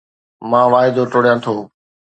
[0.49, 1.53] مان واعدو ٽوڙيان ٿو